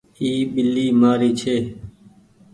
[0.19, 1.57] اي ٻلي مآري ڇي۔